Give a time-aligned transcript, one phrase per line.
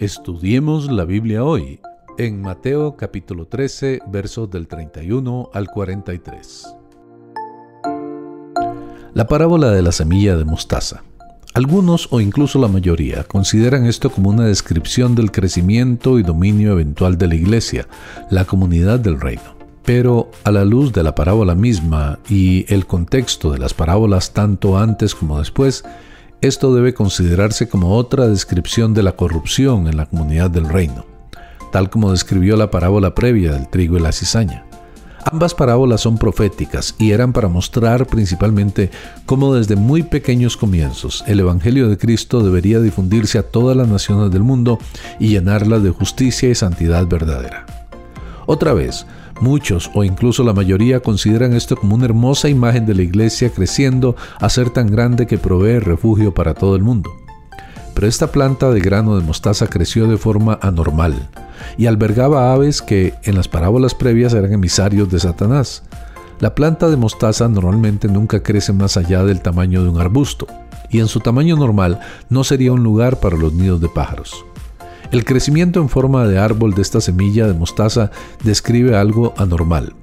[0.00, 1.78] Estudiemos la Biblia hoy
[2.16, 6.74] en Mateo capítulo 13 versos del 31 al 43.
[9.12, 11.02] La parábola de la semilla de mostaza.
[11.52, 17.18] Algunos o incluso la mayoría consideran esto como una descripción del crecimiento y dominio eventual
[17.18, 17.86] de la iglesia,
[18.30, 19.54] la comunidad del reino.
[19.84, 24.78] Pero a la luz de la parábola misma y el contexto de las parábolas tanto
[24.78, 25.84] antes como después,
[26.42, 31.04] esto debe considerarse como otra descripción de la corrupción en la comunidad del reino,
[31.70, 34.64] tal como describió la parábola previa del trigo y la cizaña.
[35.30, 38.90] Ambas parábolas son proféticas y eran para mostrar principalmente
[39.26, 44.30] cómo desde muy pequeños comienzos el Evangelio de Cristo debería difundirse a todas las naciones
[44.30, 44.78] del mundo
[45.18, 47.66] y llenarlas de justicia y santidad verdadera.
[48.46, 49.04] Otra vez,
[49.40, 54.14] Muchos o incluso la mayoría consideran esto como una hermosa imagen de la iglesia creciendo
[54.38, 57.10] a ser tan grande que provee refugio para todo el mundo.
[57.94, 61.30] Pero esta planta de grano de mostaza creció de forma anormal
[61.78, 65.82] y albergaba aves que en las parábolas previas eran emisarios de Satanás.
[66.38, 70.46] La planta de mostaza normalmente nunca crece más allá del tamaño de un arbusto,
[70.90, 74.44] y en su tamaño normal no sería un lugar para los nidos de pájaros.
[75.10, 78.12] El crecimiento en forma de árbol de esta semilla de mostaza
[78.44, 79.94] describe algo anormal.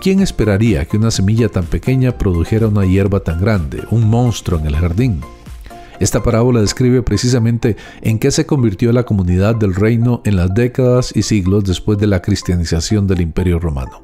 [0.00, 4.66] ¿Quién esperaría que una semilla tan pequeña produjera una hierba tan grande, un monstruo en
[4.66, 5.20] el jardín?
[6.00, 11.12] Esta parábola describe precisamente en qué se convirtió la comunidad del reino en las décadas
[11.14, 14.02] y siglos después de la cristianización del imperio romano.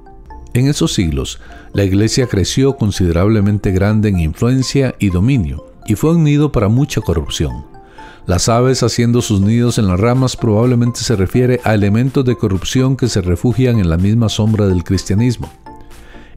[0.52, 1.40] En esos siglos,
[1.72, 7.00] la iglesia creció considerablemente grande en influencia y dominio, y fue un nido para mucha
[7.00, 7.73] corrupción.
[8.26, 12.96] Las aves haciendo sus nidos en las ramas probablemente se refiere a elementos de corrupción
[12.96, 15.52] que se refugian en la misma sombra del cristianismo.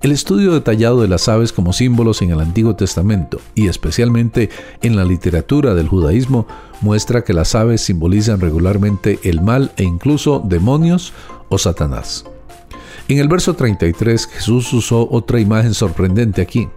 [0.02, 4.50] El estudio detallado de las aves como símbolos en el Antiguo Testamento y especialmente
[4.82, 6.46] en la literatura del judaísmo
[6.82, 11.14] muestra que las aves simbolizan regularmente el mal e incluso demonios
[11.48, 12.26] o Satanás.
[13.08, 16.68] En el verso 33 Jesús usó otra imagen sorprendente aquí.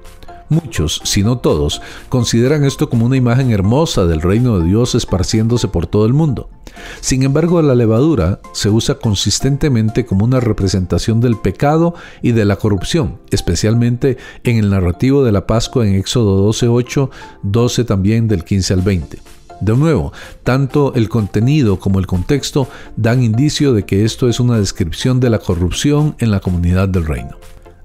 [0.51, 5.69] Muchos, si no todos, consideran esto como una imagen hermosa del reino de Dios esparciéndose
[5.69, 6.51] por todo el mundo.
[7.01, 12.57] Sin embargo, la levadura se usa consistentemente como una representación del pecado y de la
[12.57, 17.11] corrupción, especialmente en el narrativo de la Pascua en Éxodo 12.8,
[17.45, 19.19] 12 también del 15 al 20.
[19.61, 20.13] De nuevo,
[20.43, 22.67] tanto el contenido como el contexto
[22.97, 27.07] dan indicio de que esto es una descripción de la corrupción en la comunidad del
[27.07, 27.37] reino.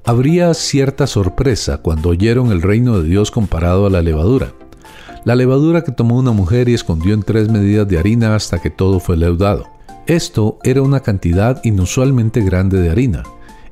[0.07, 4.53] Habría cierta sorpresa cuando oyeron el reino de Dios comparado a la levadura.
[5.23, 8.69] La levadura que tomó una mujer y escondió en tres medidas de harina hasta que
[8.69, 9.65] todo fue leudado.
[10.05, 13.23] Esto era una cantidad inusualmente grande de harina.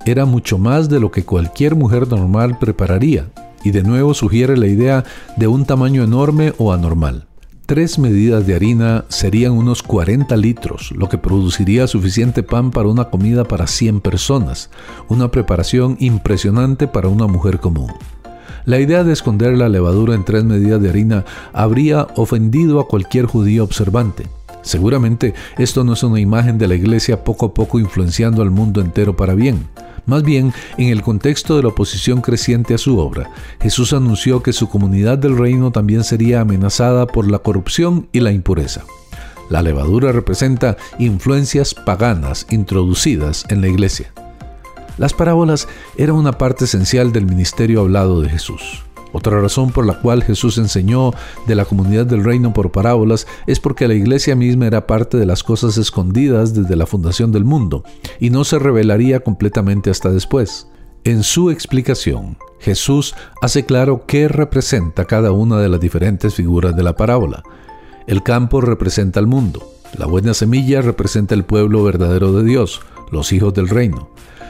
[0.08, 3.30] Era mucho más de lo que cualquier mujer normal prepararía,
[3.64, 5.04] y de nuevo sugiere la idea
[5.38, 7.28] de un tamaño enorme o anormal.
[7.74, 13.06] Tres medidas de harina serían unos 40 litros, lo que produciría suficiente pan para una
[13.06, 14.70] comida para 100 personas,
[15.08, 17.92] una preparación impresionante para una mujer común.
[18.66, 23.26] La idea de esconder la levadura en tres medidas de harina habría ofendido a cualquier
[23.26, 24.28] judío observante.
[24.62, 28.82] Seguramente esto no es una imagen de la iglesia poco a poco influenciando al mundo
[28.82, 29.68] entero para bien.
[30.06, 33.32] Más bien, en el contexto de la oposición creciente a su obra,
[33.62, 38.32] Jesús anunció que su comunidad del reino también sería amenazada por la corrupción y la
[38.32, 38.84] impureza.
[39.50, 44.12] La levadura representa influencias paganas introducidas en la iglesia.
[44.98, 48.84] Las parábolas eran una parte esencial del ministerio hablado de Jesús.
[49.14, 51.12] Otra razón por la cual Jesús enseñó
[51.48, 55.28] de la comunidad del reino por parábolas es porque la iglesia misma era parte de
[55.28, 57.84] las cosas escondidas desde la fundación del mundo
[58.20, 60.68] y no se revelaría completamente hasta después.
[61.04, 66.82] En su explicación, Jesús hace claro qué representa cada una de las diferentes figuras de
[66.82, 67.44] la parábola.
[68.08, 69.64] El campo representa al mundo,
[69.98, 72.82] la buena semilla representa el pueblo verdadero de Dios,
[73.12, 74.10] los hijos del reino.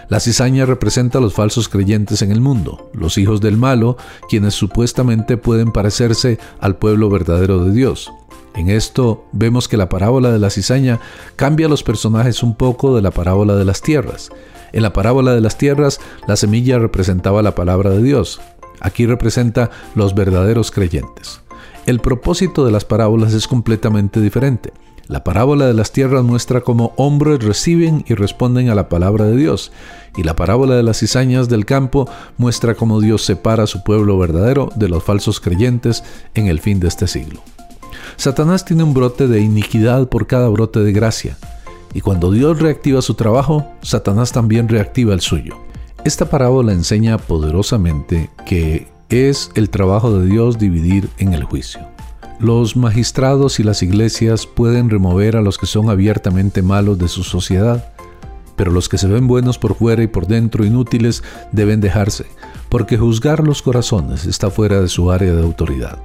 [0.09, 3.97] La cizaña representa a los falsos creyentes en el mundo, los hijos del malo,
[4.30, 8.11] quienes supuestamente pueden parecerse al pueblo verdadero de Dios.
[8.55, 11.00] En esto vemos que la parábola de la cizaña
[11.35, 14.29] cambia los personajes un poco de la parábola de las tierras.
[14.73, 18.41] En la parábola de las tierras, la semilla representaba la palabra de Dios.
[18.79, 21.41] Aquí representa los verdaderos creyentes.
[21.85, 24.72] El propósito de las parábolas es completamente diferente.
[25.08, 29.35] La parábola de las tierras muestra cómo hombres reciben y responden a la palabra de
[29.35, 29.72] Dios,
[30.16, 34.17] y la parábola de las cizañas del campo muestra cómo Dios separa a su pueblo
[34.17, 36.03] verdadero de los falsos creyentes
[36.35, 37.41] en el fin de este siglo.
[38.16, 41.38] Satanás tiene un brote de iniquidad por cada brote de gracia,
[41.94, 45.58] y cuando Dios reactiva su trabajo, Satanás también reactiva el suyo.
[46.05, 51.92] Esta parábola enseña poderosamente que es el trabajo de Dios dividir en el juicio.
[52.43, 57.23] Los magistrados y las iglesias pueden remover a los que son abiertamente malos de su
[57.23, 57.93] sociedad,
[58.57, 61.23] pero los que se ven buenos por fuera y por dentro inútiles
[61.53, 62.25] deben dejarse,
[62.67, 65.99] porque juzgar los corazones está fuera de su área de autoridad.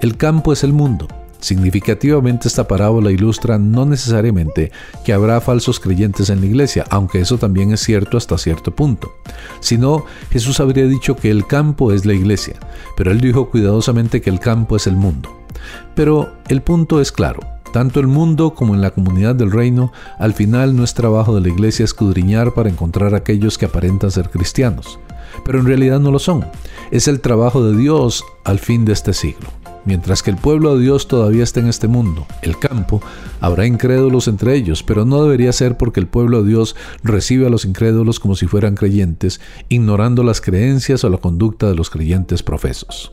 [0.00, 1.06] El campo es el mundo.
[1.40, 4.70] Significativamente esta parábola ilustra no necesariamente
[5.04, 9.12] que habrá falsos creyentes en la iglesia, aunque eso también es cierto hasta cierto punto,
[9.60, 12.56] sino Jesús habría dicho que el campo es la iglesia,
[12.96, 15.34] pero él dijo cuidadosamente que el campo es el mundo.
[15.94, 17.40] Pero el punto es claro,
[17.72, 21.40] tanto el mundo como en la comunidad del reino, al final no es trabajo de
[21.40, 24.98] la iglesia escudriñar para encontrar aquellos que aparentan ser cristianos,
[25.44, 26.44] pero en realidad no lo son.
[26.90, 29.59] Es el trabajo de Dios al fin de este siglo.
[29.84, 33.00] Mientras que el pueblo de Dios todavía está en este mundo, el campo,
[33.40, 37.50] habrá incrédulos entre ellos, pero no debería ser porque el pueblo de Dios recibe a
[37.50, 42.42] los incrédulos como si fueran creyentes, ignorando las creencias o la conducta de los creyentes
[42.42, 43.12] profesos.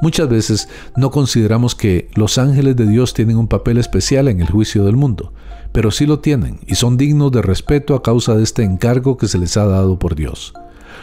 [0.00, 4.50] Muchas veces no consideramos que los ángeles de Dios tienen un papel especial en el
[4.50, 5.32] juicio del mundo,
[5.72, 9.28] pero sí lo tienen y son dignos de respeto a causa de este encargo que
[9.28, 10.52] se les ha dado por Dios.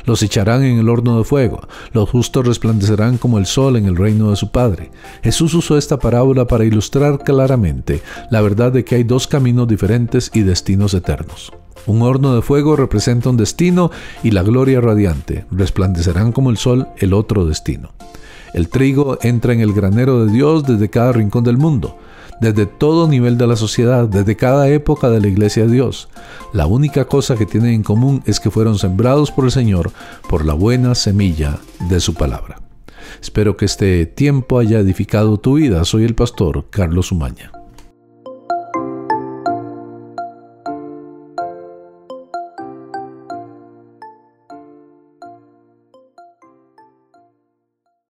[0.06, 3.96] Los echarán en el horno de fuego, los justos resplandecerán como el sol en el
[3.96, 4.92] reino de su Padre.
[5.24, 10.32] Jesús usó esta parábola para ilustrar claramente la verdad de que hay dos caminos diferentes
[10.34, 11.52] y destinos eternos.
[11.88, 13.92] Un horno de fuego representa un destino
[14.24, 15.46] y la gloria radiante.
[15.52, 17.92] Resplandecerán como el sol el otro destino.
[18.54, 21.98] El trigo entra en el granero de Dios desde cada rincón del mundo,
[22.42, 26.10] desde todo nivel de la sociedad, desde cada época de la iglesia de Dios.
[26.52, 29.92] La única cosa que tienen en común es que fueron sembrados por el Señor
[30.28, 32.60] por la buena semilla de su palabra.
[33.22, 35.86] Espero que este tiempo haya edificado tu vida.
[35.86, 37.52] Soy el pastor Carlos Umaña.